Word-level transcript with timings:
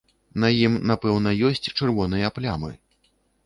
На 0.43 0.47
ім 0.61 0.77
напэўна 0.93 1.35
ёсць 1.51 1.69
чырвоныя 1.77 2.35
плямы. 2.41 2.77